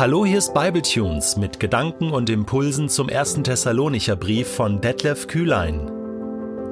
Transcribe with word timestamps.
Hallo, 0.00 0.24
hier 0.24 0.38
ist 0.38 0.54
Bibletunes 0.54 1.36
mit 1.36 1.60
Gedanken 1.60 2.10
und 2.10 2.30
Impulsen 2.30 2.88
zum 2.88 3.10
ersten 3.10 3.44
Thessalonicher 3.44 4.16
Brief 4.16 4.48
von 4.48 4.80
Detlef 4.80 5.26
Kühlein. 5.26 5.90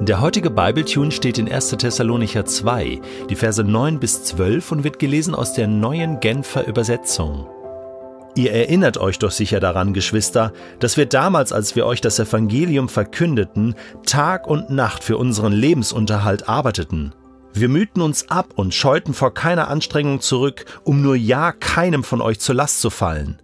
Der 0.00 0.22
heutige 0.22 0.48
Bibletune 0.48 1.10
steht 1.10 1.36
in 1.36 1.46
1. 1.46 1.72
Thessalonicher 1.72 2.46
2, 2.46 3.02
die 3.28 3.34
Verse 3.34 3.62
9 3.62 4.00
bis 4.00 4.24
12 4.24 4.72
und 4.72 4.82
wird 4.82 4.98
gelesen 4.98 5.34
aus 5.34 5.52
der 5.52 5.66
neuen 5.66 6.20
Genfer 6.20 6.66
Übersetzung. 6.66 7.46
Ihr 8.34 8.52
erinnert 8.52 8.96
euch 8.96 9.18
doch 9.18 9.30
sicher 9.30 9.60
daran, 9.60 9.92
Geschwister, 9.92 10.54
dass 10.78 10.96
wir 10.96 11.04
damals, 11.04 11.52
als 11.52 11.76
wir 11.76 11.84
euch 11.84 12.00
das 12.00 12.18
Evangelium 12.18 12.88
verkündeten, 12.88 13.74
Tag 14.06 14.46
und 14.46 14.70
Nacht 14.70 15.04
für 15.04 15.18
unseren 15.18 15.52
Lebensunterhalt 15.52 16.48
arbeiteten. 16.48 17.12
Wir 17.60 17.68
mühten 17.68 18.02
uns 18.02 18.30
ab 18.30 18.52
und 18.54 18.72
scheuten 18.72 19.14
vor 19.14 19.34
keiner 19.34 19.66
Anstrengung 19.66 20.20
zurück, 20.20 20.64
um 20.84 21.02
nur 21.02 21.16
ja 21.16 21.50
keinem 21.50 22.04
von 22.04 22.20
euch 22.20 22.38
zur 22.38 22.54
Last 22.54 22.80
zu 22.80 22.88
fallen. 22.88 23.42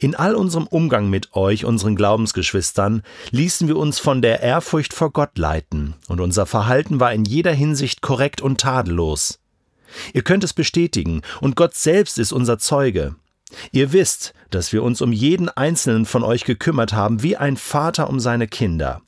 In 0.00 0.16
all 0.16 0.34
unserem 0.34 0.66
Umgang 0.66 1.10
mit 1.10 1.32
euch, 1.36 1.64
unseren 1.64 1.94
Glaubensgeschwistern, 1.94 3.02
ließen 3.30 3.68
wir 3.68 3.76
uns 3.76 4.00
von 4.00 4.20
der 4.20 4.40
Ehrfurcht 4.40 4.92
vor 4.92 5.12
Gott 5.12 5.38
leiten, 5.38 5.94
und 6.08 6.20
unser 6.20 6.44
Verhalten 6.44 6.98
war 6.98 7.12
in 7.12 7.24
jeder 7.24 7.52
Hinsicht 7.52 8.02
korrekt 8.02 8.40
und 8.40 8.60
tadellos. 8.60 9.38
Ihr 10.12 10.22
könnt 10.22 10.42
es 10.42 10.52
bestätigen, 10.52 11.22
und 11.40 11.54
Gott 11.54 11.76
selbst 11.76 12.18
ist 12.18 12.32
unser 12.32 12.58
Zeuge. 12.58 13.14
Ihr 13.70 13.92
wisst, 13.92 14.34
dass 14.50 14.72
wir 14.72 14.82
uns 14.82 15.00
um 15.00 15.12
jeden 15.12 15.48
einzelnen 15.50 16.04
von 16.04 16.24
euch 16.24 16.42
gekümmert 16.42 16.94
haben, 16.94 17.22
wie 17.22 17.36
ein 17.36 17.56
Vater 17.56 18.10
um 18.10 18.18
seine 18.18 18.48
Kinder. 18.48 19.02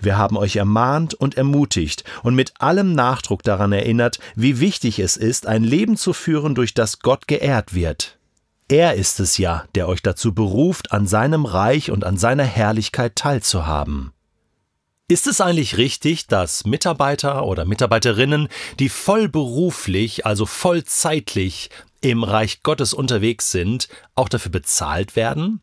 Wir 0.00 0.18
haben 0.18 0.36
euch 0.36 0.56
ermahnt 0.56 1.14
und 1.14 1.36
ermutigt 1.36 2.04
und 2.22 2.34
mit 2.34 2.54
allem 2.58 2.92
Nachdruck 2.92 3.42
daran 3.42 3.72
erinnert, 3.72 4.18
wie 4.34 4.60
wichtig 4.60 4.98
es 4.98 5.16
ist, 5.16 5.46
ein 5.46 5.64
Leben 5.64 5.96
zu 5.96 6.12
führen, 6.12 6.54
durch 6.54 6.74
das 6.74 7.00
Gott 7.00 7.26
geehrt 7.28 7.74
wird. 7.74 8.18
Er 8.68 8.94
ist 8.94 9.18
es 9.18 9.36
ja, 9.36 9.64
der 9.74 9.88
euch 9.88 10.00
dazu 10.00 10.32
beruft, 10.32 10.92
an 10.92 11.06
seinem 11.06 11.44
Reich 11.44 11.90
und 11.90 12.04
an 12.04 12.16
seiner 12.16 12.44
Herrlichkeit 12.44 13.16
teilzuhaben. 13.16 14.12
Ist 15.08 15.26
es 15.26 15.40
eigentlich 15.40 15.76
richtig, 15.76 16.28
dass 16.28 16.64
Mitarbeiter 16.64 17.44
oder 17.44 17.64
Mitarbeiterinnen, 17.64 18.46
die 18.78 18.88
vollberuflich, 18.88 20.24
also 20.24 20.46
vollzeitlich 20.46 21.70
im 22.00 22.22
Reich 22.22 22.62
Gottes 22.62 22.94
unterwegs 22.94 23.50
sind, 23.50 23.88
auch 24.14 24.28
dafür 24.28 24.52
bezahlt 24.52 25.16
werden? 25.16 25.62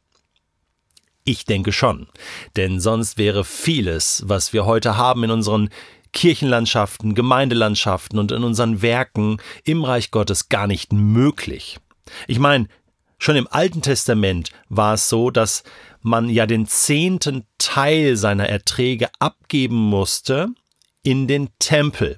Ich 1.29 1.43
denke 1.43 1.73
schon, 1.73 2.07
denn 2.55 2.79
sonst 2.79 3.17
wäre 3.17 3.43
vieles, 3.43 4.23
was 4.27 4.53
wir 4.53 4.65
heute 4.65 4.95
haben 4.95 5.25
in 5.25 5.31
unseren 5.31 5.69
Kirchenlandschaften, 6.13 7.15
Gemeindelandschaften 7.15 8.17
und 8.17 8.31
in 8.31 8.45
unseren 8.45 8.81
Werken 8.81 9.35
im 9.65 9.83
Reich 9.83 10.11
Gottes 10.11 10.47
gar 10.47 10.67
nicht 10.67 10.93
möglich. 10.93 11.79
Ich 12.27 12.39
meine, 12.39 12.69
schon 13.17 13.35
im 13.35 13.49
Alten 13.51 13.81
Testament 13.81 14.51
war 14.69 14.93
es 14.93 15.09
so, 15.09 15.29
dass 15.29 15.65
man 16.01 16.29
ja 16.29 16.45
den 16.45 16.65
zehnten 16.65 17.45
Teil 17.57 18.15
seiner 18.15 18.47
Erträge 18.47 19.09
abgeben 19.19 19.75
musste 19.75 20.47
in 21.03 21.27
den 21.27 21.49
Tempel. 21.59 22.15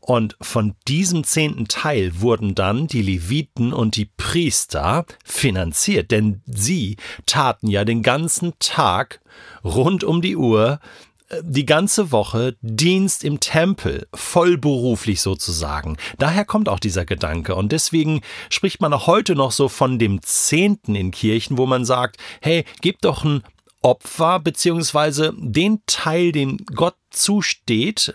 Und 0.00 0.36
von 0.40 0.74
diesem 0.86 1.24
zehnten 1.24 1.68
Teil 1.68 2.20
wurden 2.20 2.54
dann 2.54 2.86
die 2.86 3.02
Leviten 3.02 3.72
und 3.72 3.96
die 3.96 4.06
Priester 4.06 5.04
finanziert, 5.24 6.10
denn 6.10 6.42
sie 6.46 6.96
taten 7.26 7.68
ja 7.68 7.84
den 7.84 8.02
ganzen 8.02 8.54
Tag 8.58 9.20
rund 9.64 10.04
um 10.04 10.22
die 10.22 10.36
Uhr 10.36 10.80
äh, 11.28 11.42
die 11.44 11.66
ganze 11.66 12.10
Woche 12.12 12.56
Dienst 12.62 13.24
im 13.24 13.40
Tempel, 13.40 14.06
vollberuflich 14.14 15.20
sozusagen. 15.20 15.96
Daher 16.18 16.44
kommt 16.44 16.68
auch 16.68 16.80
dieser 16.80 17.04
Gedanke. 17.04 17.54
Und 17.54 17.72
deswegen 17.72 18.22
spricht 18.50 18.80
man 18.80 18.92
auch 18.92 19.06
heute 19.06 19.34
noch 19.34 19.52
so 19.52 19.68
von 19.68 19.98
dem 19.98 20.22
Zehnten 20.22 20.94
in 20.94 21.10
Kirchen, 21.10 21.58
wo 21.58 21.66
man 21.66 21.84
sagt, 21.84 22.16
hey, 22.40 22.64
gebt 22.80 23.04
doch 23.04 23.24
ein 23.24 23.42
Opfer, 23.82 24.40
beziehungsweise 24.40 25.32
den 25.36 25.82
Teil, 25.86 26.32
den 26.32 26.58
Gott 26.74 26.96
zusteht, 27.10 28.14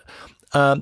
äh, 0.52 0.76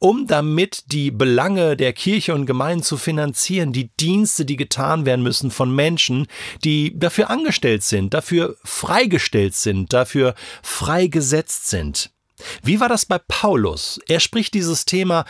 um 0.00 0.26
damit 0.26 0.84
die 0.86 1.10
Belange 1.10 1.76
der 1.76 1.92
Kirche 1.92 2.34
und 2.34 2.46
Gemeinden 2.46 2.82
zu 2.82 2.96
finanzieren, 2.96 3.72
die 3.72 3.90
Dienste, 4.00 4.44
die 4.46 4.56
getan 4.56 5.04
werden 5.06 5.22
müssen 5.22 5.50
von 5.50 5.72
Menschen, 5.72 6.26
die 6.64 6.98
dafür 6.98 7.30
angestellt 7.30 7.82
sind, 7.84 8.14
dafür 8.14 8.56
freigestellt 8.64 9.54
sind, 9.54 9.92
dafür 9.92 10.34
freigesetzt 10.62 11.68
sind. 11.68 12.10
Wie 12.62 12.80
war 12.80 12.88
das 12.88 13.04
bei 13.04 13.18
Paulus? 13.18 14.00
Er 14.08 14.20
spricht 14.20 14.54
dieses 14.54 14.86
Thema 14.86 15.26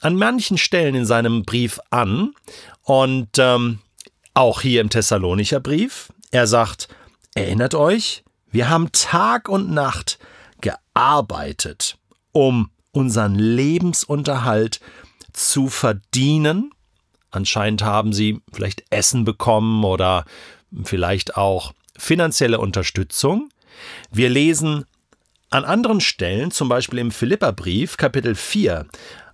an 0.00 0.16
manchen 0.16 0.58
Stellen 0.58 0.94
in 0.94 1.06
seinem 1.06 1.44
Brief 1.44 1.80
an 1.88 2.34
und 2.82 3.38
ähm, 3.38 3.78
auch 4.34 4.60
hier 4.60 4.82
im 4.82 4.90
Thessalonicher 4.90 5.60
Brief. 5.60 6.12
Er 6.30 6.46
sagt, 6.46 6.88
erinnert 7.34 7.74
euch, 7.74 8.22
wir 8.52 8.68
haben 8.68 8.92
Tag 8.92 9.48
und 9.48 9.70
Nacht 9.70 10.18
gearbeitet, 10.60 11.96
um 12.32 12.70
unseren 12.92 13.34
Lebensunterhalt 13.34 14.80
zu 15.32 15.68
verdienen. 15.68 16.72
Anscheinend 17.30 17.82
haben 17.82 18.12
sie 18.12 18.40
vielleicht 18.52 18.84
Essen 18.90 19.24
bekommen 19.24 19.84
oder 19.84 20.24
vielleicht 20.82 21.36
auch 21.36 21.72
finanzielle 21.96 22.58
Unterstützung. 22.58 23.50
Wir 24.10 24.28
lesen 24.28 24.84
an 25.50 25.64
anderen 25.64 26.00
Stellen, 26.00 26.50
zum 26.50 26.68
Beispiel 26.68 26.98
im 26.98 27.10
Philipperbrief, 27.10 27.96
Kapitel 27.96 28.34
4, 28.34 28.86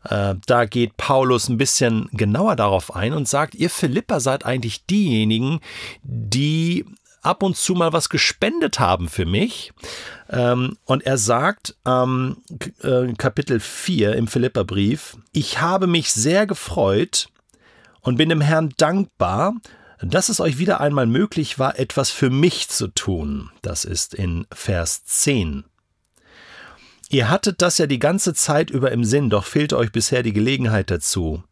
äh, 0.09 0.35
da 0.47 0.65
geht 0.65 0.97
Paulus 0.97 1.49
ein 1.49 1.59
bisschen 1.59 2.09
genauer 2.13 2.57
darauf 2.57 2.95
ein 2.95 3.13
und 3.13 3.29
sagt, 3.29 3.55
ihr 3.55 3.71
Philipper 3.71 4.21
seid 4.21 4.45
eigentlich 4.45 4.87
diejenigen, 4.87 5.61
die 6.03 6.85
ab 7.27 7.43
und 7.43 7.57
zu 7.57 7.75
mal 7.75 7.93
was 7.93 8.09
gespendet 8.09 8.81
haben 8.81 9.09
für 9.09 9.27
mich. 9.27 9.73
Ähm, 10.31 10.79
und 10.85 11.05
er 11.05 11.19
sagt, 11.19 11.77
ähm, 11.85 12.39
äh, 12.83 13.13
Kapitel 13.15 13.61
4 13.61 14.15
im 14.15 14.29
Philipperbrief, 14.29 15.17
ich 15.33 15.61
habe 15.61 15.87
mich 15.87 16.13
sehr 16.13 16.47
gefreut 16.47 17.29
und 18.01 18.17
bin 18.17 18.29
dem 18.29 18.41
Herrn 18.41 18.73
dankbar, 18.77 19.55
dass 20.01 20.29
es 20.29 20.41
euch 20.41 20.59
wieder 20.59 20.81
einmal 20.81 21.07
möglich 21.07 21.59
war, 21.59 21.79
etwas 21.79 22.11
für 22.11 22.31
mich 22.31 22.69
zu 22.69 22.89
tun. 22.89 23.51
Das 23.63 23.85
ist 23.85 24.15
in 24.15 24.47
Vers 24.53 25.05
10. 25.05 25.65
Ihr 27.09 27.31
hattet 27.31 27.63
das 27.63 27.79
ja 27.79 27.87
die 27.87 28.01
ganze 28.01 28.35
Zeit 28.35 28.69
über 28.69 28.91
im 28.91 29.05
Sinn, 29.05 29.31
doch 29.31 29.45
fehlte 29.45 29.77
euch 29.77 29.93
bisher 29.93 30.25
die 30.25 30.33
Gelegenheit 30.33 30.91
dazu. 30.91 31.45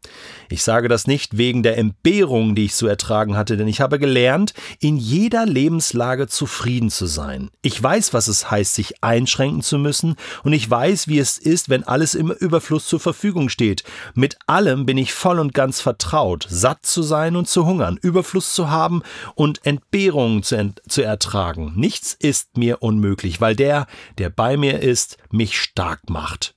Ich 0.49 0.63
sage 0.63 0.89
das 0.89 1.07
nicht 1.07 1.37
wegen 1.37 1.63
der 1.63 1.77
Entbehrung, 1.77 2.55
die 2.55 2.65
ich 2.65 2.73
zu 2.73 2.87
ertragen 2.87 3.37
hatte, 3.37 3.55
denn 3.55 3.69
ich 3.69 3.79
habe 3.79 3.97
gelernt, 3.97 4.53
in 4.79 4.97
jeder 4.97 5.45
Lebenslage 5.45 6.27
zufrieden 6.27 6.89
zu 6.89 7.05
sein. 7.05 7.51
Ich 7.61 7.81
weiß, 7.81 8.13
was 8.13 8.27
es 8.27 8.51
heißt, 8.51 8.75
sich 8.75 9.01
einschränken 9.01 9.61
zu 9.61 9.77
müssen, 9.77 10.15
und 10.43 10.51
ich 10.51 10.69
weiß, 10.69 11.07
wie 11.07 11.19
es 11.19 11.37
ist, 11.37 11.69
wenn 11.69 11.85
alles 11.85 12.15
im 12.15 12.31
Überfluss 12.31 12.87
zur 12.87 12.99
Verfügung 12.99 13.47
steht. 13.47 13.85
Mit 14.13 14.37
allem 14.47 14.85
bin 14.85 14.97
ich 14.97 15.13
voll 15.13 15.39
und 15.39 15.53
ganz 15.53 15.79
vertraut, 15.79 16.45
satt 16.49 16.85
zu 16.85 17.01
sein 17.01 17.37
und 17.37 17.47
zu 17.47 17.65
hungern, 17.65 17.97
Überfluss 18.01 18.53
zu 18.53 18.69
haben 18.69 19.03
und 19.35 19.65
Entbehrungen 19.65 20.43
zu, 20.43 20.57
ent 20.57 20.81
zu 20.89 21.01
ertragen. 21.01 21.73
Nichts 21.77 22.13
ist 22.13 22.57
mir 22.57 22.83
unmöglich, 22.83 23.39
weil 23.39 23.55
der, 23.55 23.87
der 24.17 24.29
bei 24.29 24.57
mir 24.57 24.81
ist, 24.81 25.17
mich 25.31 25.44
stark 25.53 26.09
macht. 26.09 26.55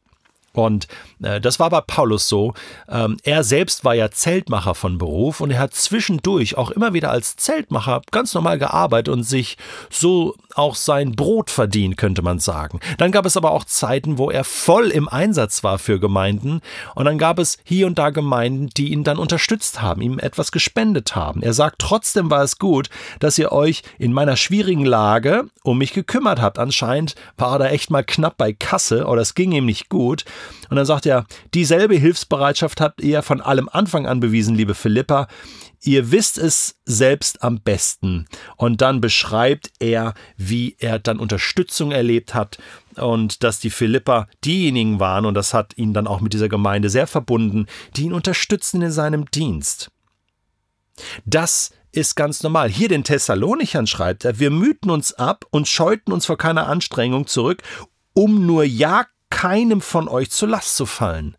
Und 0.52 0.88
äh, 1.22 1.40
das 1.40 1.60
war 1.60 1.70
bei 1.70 1.80
Paulus 1.80 2.28
so. 2.28 2.54
Ähm, 2.88 3.18
er 3.22 3.44
selbst 3.44 3.84
war 3.84 3.94
ja 3.94 4.10
Zeltmacher 4.10 4.74
von 4.74 4.98
Beruf 4.98 5.40
und 5.40 5.50
er 5.50 5.60
hat 5.60 5.74
zwischendurch 5.74 6.56
auch 6.56 6.70
immer 6.70 6.94
wieder 6.94 7.10
als 7.10 7.36
Zeltmacher 7.36 8.02
ganz 8.10 8.34
normal 8.34 8.58
gearbeitet 8.58 9.12
und 9.12 9.22
sich 9.22 9.56
so 9.90 10.34
auch 10.58 10.74
sein 10.74 11.12
Brot 11.12 11.50
verdient, 11.50 11.96
könnte 11.96 12.22
man 12.22 12.38
sagen. 12.38 12.80
Dann 12.98 13.12
gab 13.12 13.26
es 13.26 13.36
aber 13.36 13.52
auch 13.52 13.64
Zeiten, 13.64 14.18
wo 14.18 14.30
er 14.30 14.44
voll 14.44 14.88
im 14.88 15.08
Einsatz 15.08 15.64
war 15.64 15.78
für 15.78 16.00
Gemeinden 16.00 16.60
und 16.94 17.04
dann 17.04 17.18
gab 17.18 17.38
es 17.38 17.58
hier 17.64 17.86
und 17.86 17.98
da 17.98 18.10
Gemeinden, 18.10 18.68
die 18.76 18.92
ihn 18.92 19.04
dann 19.04 19.18
unterstützt 19.18 19.80
haben, 19.80 20.02
ihm 20.02 20.18
etwas 20.18 20.52
gespendet 20.52 21.14
haben. 21.14 21.42
Er 21.42 21.52
sagt, 21.52 21.78
trotzdem 21.78 22.30
war 22.30 22.42
es 22.42 22.58
gut, 22.58 22.90
dass 23.20 23.38
ihr 23.38 23.52
euch 23.52 23.82
in 23.98 24.12
meiner 24.12 24.36
schwierigen 24.36 24.84
Lage 24.84 25.44
um 25.62 25.78
mich 25.78 25.92
gekümmert 25.92 26.40
habt. 26.40 26.58
Anscheinend 26.58 27.14
war 27.36 27.52
er 27.52 27.58
da 27.58 27.66
echt 27.68 27.90
mal 27.90 28.04
knapp 28.04 28.36
bei 28.36 28.52
Kasse 28.52 29.06
oder 29.06 29.22
es 29.22 29.34
ging 29.34 29.52
ihm 29.52 29.66
nicht 29.66 29.88
gut. 29.88 30.24
Und 30.70 30.76
dann 30.76 30.86
sagt 30.86 31.06
er, 31.06 31.24
dieselbe 31.54 31.94
Hilfsbereitschaft 31.94 32.80
habt 32.80 33.00
ihr 33.00 33.22
von 33.22 33.40
allem 33.40 33.68
Anfang 33.70 34.06
an 34.06 34.20
bewiesen, 34.20 34.54
liebe 34.54 34.74
Philippa. 34.74 35.28
Ihr 35.80 36.10
wisst 36.10 36.38
es 36.38 36.76
selbst 36.84 37.42
am 37.42 37.60
besten. 37.60 38.26
Und 38.56 38.80
dann 38.80 39.00
beschreibt 39.00 39.70
er, 39.78 40.14
wie 40.36 40.76
er 40.78 40.98
dann 40.98 41.20
Unterstützung 41.20 41.92
erlebt 41.92 42.34
hat 42.34 42.58
und 42.96 43.44
dass 43.44 43.60
die 43.60 43.70
Philippa 43.70 44.28
diejenigen 44.44 44.98
waren, 44.98 45.24
und 45.24 45.34
das 45.34 45.54
hat 45.54 45.76
ihn 45.76 45.94
dann 45.94 46.06
auch 46.06 46.20
mit 46.20 46.32
dieser 46.32 46.48
Gemeinde 46.48 46.90
sehr 46.90 47.06
verbunden, 47.06 47.66
die 47.96 48.04
ihn 48.04 48.12
unterstützen 48.12 48.82
in 48.82 48.90
seinem 48.90 49.30
Dienst. 49.30 49.90
Das 51.24 51.70
ist 51.92 52.16
ganz 52.16 52.42
normal. 52.42 52.68
Hier 52.68 52.88
den 52.88 53.04
Thessalonichern 53.04 53.86
schreibt 53.86 54.24
er, 54.24 54.38
wir 54.38 54.50
mühten 54.50 54.90
uns 54.90 55.14
ab 55.14 55.46
und 55.50 55.68
scheuten 55.68 56.12
uns 56.12 56.26
vor 56.26 56.36
keiner 56.36 56.66
Anstrengung 56.66 57.26
zurück, 57.26 57.62
um 58.14 58.46
nur 58.46 58.64
ja 58.64 59.06
keinem 59.30 59.80
von 59.80 60.08
euch 60.08 60.30
zur 60.30 60.48
Last 60.48 60.76
zu 60.76 60.86
fallen. 60.86 61.36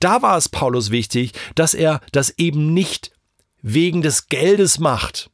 Da 0.00 0.22
war 0.22 0.36
es 0.36 0.48
Paulus 0.48 0.90
wichtig, 0.90 1.32
dass 1.54 1.74
er 1.74 2.00
das 2.12 2.38
eben 2.38 2.72
nicht 2.72 3.12
wegen 3.64 4.02
des 4.02 4.28
Geldes 4.28 4.78
macht, 4.78 5.30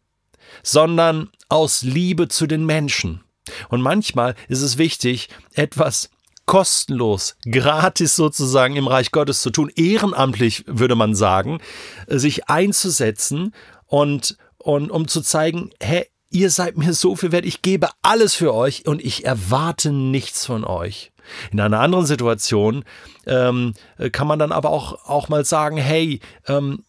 sondern 0.62 1.30
aus 1.48 1.82
Liebe 1.82 2.28
zu 2.28 2.46
den 2.46 2.64
Menschen. 2.64 3.22
Und 3.68 3.82
manchmal 3.82 4.36
ist 4.48 4.62
es 4.62 4.78
wichtig, 4.78 5.28
etwas 5.54 6.10
kostenlos, 6.46 7.36
gratis 7.50 8.14
sozusagen 8.14 8.76
im 8.76 8.86
Reich 8.86 9.10
Gottes 9.10 9.42
zu 9.42 9.50
tun, 9.50 9.70
ehrenamtlich 9.74 10.64
würde 10.66 10.94
man 10.94 11.14
sagen, 11.14 11.60
sich 12.06 12.48
einzusetzen 12.48 13.52
und, 13.86 14.36
und 14.58 14.90
um 14.90 15.08
zu 15.08 15.22
zeigen, 15.22 15.70
hey, 15.80 16.06
ihr 16.30 16.50
seid 16.50 16.76
mir 16.76 16.92
so 16.94 17.16
viel 17.16 17.32
wert, 17.32 17.44
ich 17.44 17.62
gebe 17.62 17.88
alles 18.02 18.34
für 18.34 18.54
euch 18.54 18.86
und 18.86 19.04
ich 19.04 19.24
erwarte 19.24 19.90
nichts 19.90 20.46
von 20.46 20.64
euch. 20.64 21.10
In 21.50 21.60
einer 21.60 21.80
anderen 21.80 22.06
Situation 22.06 22.84
ähm, 23.26 23.74
kann 24.12 24.28
man 24.28 24.38
dann 24.38 24.52
aber 24.52 24.70
auch, 24.70 25.04
auch 25.08 25.28
mal 25.28 25.44
sagen, 25.44 25.76
hey, 25.76 26.20
ähm, 26.46 26.84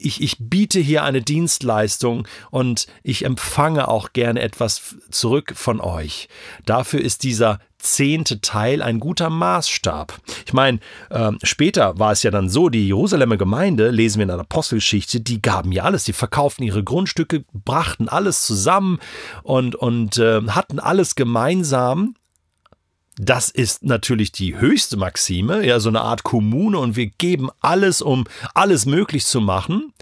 ich, 0.00 0.22
ich 0.22 0.36
biete 0.38 0.80
hier 0.80 1.04
eine 1.04 1.22
Dienstleistung 1.22 2.26
und 2.50 2.86
ich 3.02 3.24
empfange 3.24 3.88
auch 3.88 4.12
gerne 4.12 4.40
etwas 4.40 4.96
zurück 5.10 5.52
von 5.54 5.80
euch. 5.80 6.28
Dafür 6.64 7.00
ist 7.00 7.22
dieser 7.22 7.60
zehnte 7.78 8.40
Teil 8.40 8.82
ein 8.82 9.00
guter 9.00 9.30
Maßstab. 9.30 10.18
Ich 10.46 10.52
meine, 10.52 10.80
äh, 11.08 11.32
später 11.42 11.98
war 11.98 12.12
es 12.12 12.22
ja 12.22 12.30
dann 12.30 12.48
so, 12.48 12.68
die 12.68 12.86
Jerusalemer 12.86 13.36
Gemeinde, 13.36 13.90
lesen 13.90 14.18
wir 14.18 14.24
in 14.24 14.28
der 14.28 14.38
Apostelgeschichte, 14.40 15.20
die 15.20 15.40
gaben 15.40 15.72
ja 15.72 15.84
alles, 15.84 16.04
die 16.04 16.12
verkauften 16.12 16.64
ihre 16.64 16.84
Grundstücke, 16.84 17.44
brachten 17.52 18.08
alles 18.08 18.44
zusammen 18.44 18.98
und, 19.42 19.76
und 19.76 20.18
äh, 20.18 20.42
hatten 20.48 20.78
alles 20.78 21.14
gemeinsam 21.14 22.14
das 23.16 23.50
ist 23.50 23.84
natürlich 23.84 24.32
die 24.32 24.58
höchste 24.58 24.96
Maxime, 24.96 25.66
ja, 25.66 25.78
so 25.80 25.88
eine 25.88 26.00
Art 26.00 26.22
Kommune 26.22 26.78
und 26.78 26.96
wir 26.96 27.06
geben 27.06 27.50
alles, 27.60 28.00
um 28.00 28.24
alles 28.54 28.86
möglich 28.86 29.26
zu 29.26 29.40
machen. 29.40 29.92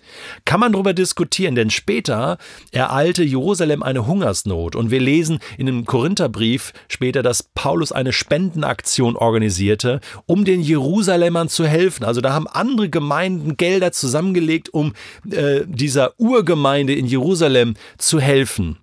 Kann 0.45 0.61
man 0.61 0.73
darüber 0.73 0.95
diskutieren, 0.95 1.55
denn 1.55 1.71
später 1.71 2.39
ereilte 2.71 3.25
Jerusalem 3.25 3.83
eine 3.83 4.07
Hungersnot 4.07 4.77
und 4.77 4.91
wir 4.91 5.01
lesen 5.01 5.41
in 5.57 5.67
dem 5.67 5.85
Korintherbrief 5.85 6.73
später, 6.87 7.23
dass 7.23 7.43
Paulus 7.43 7.93
eine 7.93 8.13
Spendenaktion 8.13 9.17
organisierte, 9.17 10.01
um 10.27 10.45
den 10.45 10.61
Jerusalemern 10.61 11.49
zu 11.49 11.67
helfen. 11.67 12.05
Also 12.05 12.21
da 12.21 12.33
haben 12.33 12.47
andere 12.47 12.89
Gemeinden 12.89 13.57
Gelder 13.57 13.91
zusammengelegt, 13.91 14.73
um 14.73 14.95
äh, 15.31 15.63
dieser 15.67 16.13
Urgemeinde 16.19 16.95
in 16.95 17.07
Jerusalem 17.07 17.75
zu 17.97 18.21
helfen, 18.21 18.79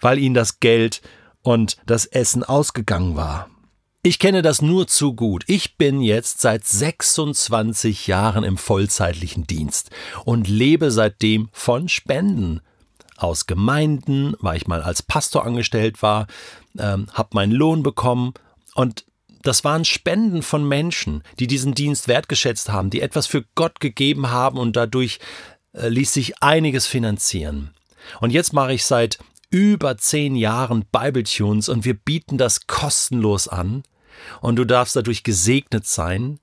weil 0.00 0.18
ihnen 0.18 0.34
das 0.34 0.60
Geld 0.60 1.00
und 1.46 1.76
das 1.86 2.06
Essen 2.06 2.42
ausgegangen 2.42 3.16
war. 3.16 3.48
Ich 4.02 4.18
kenne 4.18 4.42
das 4.42 4.62
nur 4.62 4.86
zu 4.86 5.14
gut. 5.14 5.44
Ich 5.46 5.76
bin 5.76 6.00
jetzt 6.00 6.40
seit 6.40 6.64
26 6.64 8.06
Jahren 8.06 8.44
im 8.44 8.56
vollzeitlichen 8.56 9.46
Dienst 9.46 9.90
und 10.24 10.48
lebe 10.48 10.90
seitdem 10.90 11.48
von 11.52 11.88
Spenden. 11.88 12.60
Aus 13.16 13.46
Gemeinden, 13.46 14.34
weil 14.40 14.58
ich 14.58 14.66
mal 14.66 14.82
als 14.82 15.02
Pastor 15.02 15.46
angestellt 15.46 16.02
war, 16.02 16.26
ähm, 16.78 17.08
habe 17.12 17.30
meinen 17.32 17.52
Lohn 17.52 17.82
bekommen 17.82 18.34
und 18.74 19.06
das 19.42 19.64
waren 19.64 19.84
Spenden 19.84 20.42
von 20.42 20.66
Menschen, 20.66 21.22
die 21.38 21.46
diesen 21.46 21.74
Dienst 21.74 22.08
wertgeschätzt 22.08 22.70
haben, 22.70 22.90
die 22.90 23.00
etwas 23.00 23.26
für 23.26 23.44
Gott 23.54 23.80
gegeben 23.80 24.30
haben 24.30 24.58
und 24.58 24.76
dadurch 24.76 25.20
äh, 25.72 25.88
ließ 25.88 26.12
sich 26.12 26.42
einiges 26.42 26.86
finanzieren. 26.86 27.70
Und 28.20 28.30
jetzt 28.30 28.52
mache 28.52 28.72
ich 28.72 28.84
seit 28.84 29.18
über 29.50 29.96
zehn 29.96 30.36
Jahren 30.36 30.84
Bibletunes 30.90 31.68
und 31.68 31.84
wir 31.84 31.94
bieten 31.94 32.38
das 32.38 32.66
kostenlos 32.66 33.48
an 33.48 33.82
und 34.40 34.56
du 34.56 34.64
darfst 34.64 34.96
dadurch 34.96 35.22
gesegnet 35.22 35.86
sein 35.86 36.40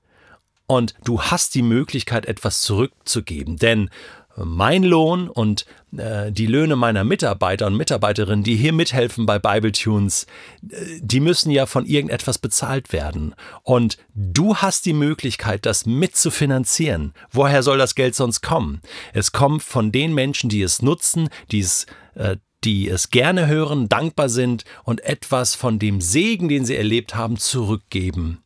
und 0.66 0.94
du 1.04 1.20
hast 1.20 1.54
die 1.54 1.62
Möglichkeit, 1.62 2.26
etwas 2.26 2.62
zurückzugeben, 2.62 3.56
denn 3.56 3.90
mein 4.36 4.82
Lohn 4.82 5.28
und 5.28 5.64
äh, 5.96 6.32
die 6.32 6.46
Löhne 6.46 6.76
meiner 6.76 7.04
Mitarbeiter 7.04 7.66
und 7.66 7.76
Mitarbeiterinnen, 7.76 8.42
die 8.42 8.56
hier 8.56 8.72
mithelfen 8.72 9.26
bei 9.26 9.38
Bibletunes, 9.38 10.26
äh, 10.68 10.76
die 11.00 11.20
müssen 11.20 11.50
ja 11.50 11.66
von 11.66 11.86
irgendetwas 11.86 12.38
bezahlt 12.38 12.92
werden. 12.92 13.34
Und 13.62 13.98
du 14.14 14.56
hast 14.56 14.86
die 14.86 14.92
Möglichkeit, 14.92 15.66
das 15.66 15.86
mitzufinanzieren. 15.86 17.14
Woher 17.30 17.62
soll 17.62 17.78
das 17.78 17.94
Geld 17.94 18.14
sonst 18.14 18.40
kommen? 18.40 18.80
Es 19.12 19.32
kommt 19.32 19.62
von 19.62 19.92
den 19.92 20.14
Menschen, 20.14 20.50
die 20.50 20.62
es 20.62 20.82
nutzen, 20.82 21.28
die 21.50 21.60
es 21.60 21.86
äh, 22.14 22.36
die 22.64 22.88
es 22.88 23.10
gerne 23.10 23.46
hören, 23.46 23.88
dankbar 23.88 24.28
sind 24.28 24.64
und 24.84 25.02
etwas 25.04 25.54
von 25.54 25.78
dem 25.78 26.00
Segen, 26.00 26.48
den 26.48 26.64
sie 26.64 26.76
erlebt 26.76 27.14
haben, 27.14 27.36
zurückgeben. 27.36 28.42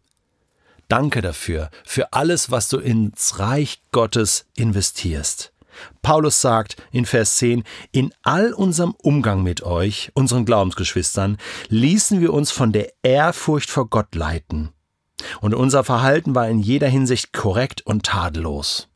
Danke 0.89 1.21
dafür, 1.21 1.71
für 1.85 2.13
alles, 2.13 2.51
was 2.51 2.69
du 2.69 2.79
ins 2.79 3.39
Reich 3.39 3.83
Gottes 3.93 4.47
investierst. 4.57 5.53
Paulus 6.03 6.41
sagt 6.41 6.77
in 6.91 7.07
Vers 7.07 7.37
10, 7.37 7.63
in 7.93 8.13
all 8.23 8.53
unserem 8.53 8.95
Umgang 9.03 9.43
mit 9.43 9.63
euch, 9.63 10.11
unseren 10.15 10.45
Glaubensgeschwistern, 10.45 11.37
ließen 11.69 12.21
wir 12.21 12.33
uns 12.33 12.51
von 12.51 12.73
der 12.73 12.93
Ehrfurcht 13.03 13.71
vor 13.71 13.89
Gott 13.89 14.15
leiten. 14.15 14.71
Und 15.41 15.55
unser 15.55 15.85
Verhalten 15.85 16.35
war 16.35 16.49
in 16.49 16.59
jeder 16.59 16.89
Hinsicht 16.89 17.33
korrekt 17.33 17.83
und 17.83 18.07
tadellos. 18.07 18.89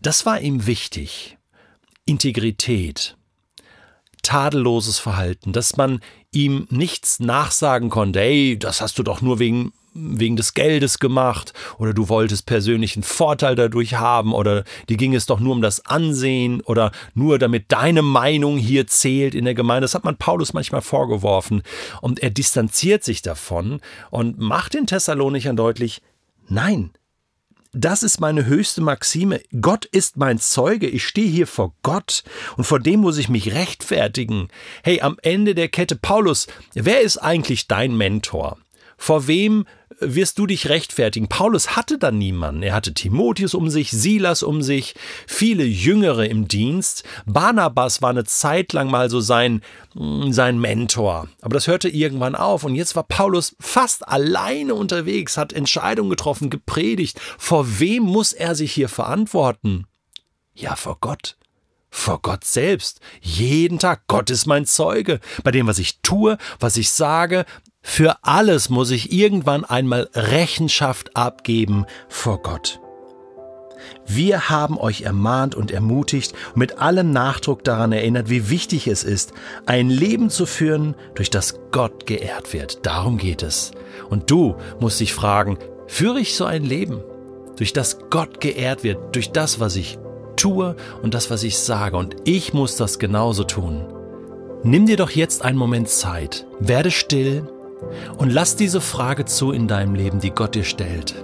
Das 0.00 0.26
war 0.26 0.40
ihm 0.40 0.66
wichtig. 0.66 1.38
Integrität, 2.04 3.16
tadelloses 4.24 4.98
Verhalten, 4.98 5.52
dass 5.52 5.76
man 5.76 6.00
ihm 6.32 6.66
nichts 6.70 7.20
nachsagen 7.20 7.90
konnte, 7.90 8.20
hey, 8.20 8.58
das 8.58 8.80
hast 8.80 8.98
du 8.98 9.04
doch 9.04 9.22
nur 9.22 9.38
wegen 9.38 9.72
wegen 9.94 10.34
des 10.36 10.54
Geldes 10.54 10.98
gemacht 10.98 11.52
oder 11.78 11.94
du 11.94 12.08
wolltest 12.08 12.46
persönlichen 12.46 13.04
Vorteil 13.04 13.54
dadurch 13.54 13.94
haben 13.94 14.34
oder 14.34 14.64
dir 14.88 14.96
ging 14.96 15.14
es 15.14 15.26
doch 15.26 15.38
nur 15.38 15.52
um 15.52 15.62
das 15.62 15.86
Ansehen 15.86 16.60
oder 16.62 16.90
nur 17.14 17.38
damit 17.38 17.70
deine 17.70 18.02
Meinung 18.02 18.58
hier 18.58 18.88
zählt 18.88 19.36
in 19.36 19.44
der 19.44 19.54
Gemeinde. 19.54 19.82
Das 19.82 19.94
hat 19.94 20.04
man 20.04 20.16
Paulus 20.16 20.52
manchmal 20.52 20.82
vorgeworfen 20.82 21.62
und 22.00 22.20
er 22.20 22.30
distanziert 22.30 23.04
sich 23.04 23.22
davon 23.22 23.80
und 24.10 24.38
macht 24.38 24.74
den 24.74 24.88
Thessalonichern 24.88 25.56
deutlich, 25.56 26.02
nein, 26.48 26.90
das 27.74 28.02
ist 28.04 28.20
meine 28.20 28.46
höchste 28.46 28.80
Maxime. 28.80 29.40
Gott 29.60 29.84
ist 29.84 30.16
mein 30.16 30.38
Zeuge. 30.38 30.86
Ich 30.86 31.04
stehe 31.04 31.28
hier 31.28 31.46
vor 31.46 31.74
Gott 31.82 32.22
und 32.56 32.64
vor 32.64 32.78
dem 32.78 33.00
muss 33.00 33.18
ich 33.18 33.28
mich 33.28 33.52
rechtfertigen. 33.52 34.48
Hey, 34.82 35.00
am 35.00 35.18
Ende 35.22 35.54
der 35.54 35.68
Kette, 35.68 35.96
Paulus, 35.96 36.46
wer 36.74 37.00
ist 37.00 37.18
eigentlich 37.18 37.66
dein 37.66 37.96
Mentor? 37.96 38.58
Vor 38.96 39.26
wem 39.26 39.66
wirst 40.00 40.38
du 40.38 40.46
dich 40.46 40.68
rechtfertigen? 40.68 41.28
Paulus 41.28 41.76
hatte 41.76 41.98
da 41.98 42.10
niemanden. 42.10 42.62
Er 42.62 42.74
hatte 42.74 42.94
Timotheus 42.94 43.54
um 43.54 43.70
sich, 43.70 43.90
Silas 43.90 44.42
um 44.42 44.62
sich, 44.62 44.94
viele 45.26 45.64
Jüngere 45.64 46.26
im 46.26 46.48
Dienst. 46.48 47.04
Barnabas 47.26 48.02
war 48.02 48.10
eine 48.10 48.24
Zeit 48.24 48.72
lang 48.72 48.90
mal 48.90 49.10
so 49.10 49.20
sein, 49.20 49.62
mm, 49.94 50.32
sein 50.32 50.58
Mentor. 50.58 51.28
Aber 51.40 51.54
das 51.54 51.66
hörte 51.66 51.88
irgendwann 51.88 52.34
auf. 52.34 52.64
Und 52.64 52.74
jetzt 52.74 52.96
war 52.96 53.04
Paulus 53.04 53.56
fast 53.60 54.06
alleine 54.08 54.74
unterwegs, 54.74 55.36
hat 55.36 55.52
Entscheidungen 55.52 56.10
getroffen, 56.10 56.50
gepredigt. 56.50 57.20
Vor 57.38 57.80
wem 57.80 58.02
muss 58.04 58.32
er 58.32 58.54
sich 58.54 58.72
hier 58.72 58.88
verantworten? 58.88 59.86
Ja, 60.54 60.76
vor 60.76 60.98
Gott 61.00 61.36
vor 61.94 62.20
Gott 62.20 62.44
selbst. 62.44 63.00
Jeden 63.20 63.78
Tag. 63.78 64.08
Gott 64.08 64.28
ist 64.28 64.46
mein 64.46 64.66
Zeuge. 64.66 65.20
Bei 65.44 65.52
dem, 65.52 65.68
was 65.68 65.78
ich 65.78 66.00
tue, 66.00 66.38
was 66.58 66.76
ich 66.76 66.90
sage, 66.90 67.46
für 67.86 68.16
alles 68.22 68.70
muss 68.70 68.90
ich 68.90 69.12
irgendwann 69.12 69.62
einmal 69.62 70.08
Rechenschaft 70.14 71.14
abgeben 71.14 71.84
vor 72.08 72.40
Gott. 72.40 72.80
Wir 74.06 74.48
haben 74.48 74.78
euch 74.78 75.02
ermahnt 75.02 75.54
und 75.54 75.70
ermutigt 75.70 76.32
und 76.48 76.56
mit 76.56 76.78
allem 76.78 77.12
Nachdruck 77.12 77.62
daran 77.62 77.92
erinnert, 77.92 78.30
wie 78.30 78.48
wichtig 78.48 78.88
es 78.88 79.04
ist, 79.04 79.34
ein 79.66 79.90
Leben 79.90 80.30
zu 80.30 80.46
führen, 80.46 80.96
durch 81.14 81.28
das 81.28 81.60
Gott 81.72 82.06
geehrt 82.06 82.54
wird. 82.54 82.86
Darum 82.86 83.18
geht 83.18 83.42
es. 83.42 83.72
Und 84.08 84.30
du 84.30 84.56
musst 84.80 84.98
dich 84.98 85.12
fragen, 85.12 85.58
führe 85.86 86.20
ich 86.20 86.34
so 86.34 86.46
ein 86.46 86.64
Leben, 86.64 87.02
durch 87.56 87.74
das 87.74 87.98
Gott 88.08 88.40
geehrt 88.40 88.82
wird, 88.82 89.14
durch 89.14 89.30
das, 89.30 89.60
was 89.60 89.76
ich 89.76 89.98
tue 90.36 90.74
und 91.02 91.12
das, 91.12 91.30
was 91.30 91.42
ich 91.42 91.58
sage. 91.58 91.98
Und 91.98 92.16
ich 92.24 92.54
muss 92.54 92.76
das 92.76 92.98
genauso 92.98 93.44
tun. 93.44 93.84
Nimm 94.62 94.86
dir 94.86 94.96
doch 94.96 95.10
jetzt 95.10 95.44
einen 95.44 95.58
Moment 95.58 95.90
Zeit, 95.90 96.46
werde 96.58 96.90
still 96.90 97.46
und 98.16 98.32
lass 98.32 98.56
diese 98.56 98.80
Frage 98.80 99.24
zu 99.24 99.52
in 99.52 99.68
deinem 99.68 99.94
Leben, 99.94 100.20
die 100.20 100.30
Gott 100.30 100.54
dir 100.54 100.64
stellt. 100.64 101.14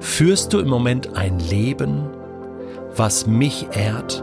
Führst 0.00 0.52
du 0.52 0.58
im 0.58 0.68
Moment 0.68 1.16
ein 1.16 1.38
Leben, 1.38 2.06
was 2.96 3.26
mich 3.26 3.66
ehrt? 3.72 4.22